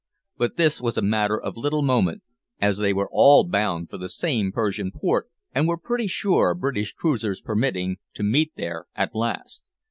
[0.35, 2.23] But this was a matter of little moment,
[2.59, 6.91] as they were all bound for the same Persian port, and were pretty sure, British
[6.93, 9.69] cruisers permitting, to meet there at last.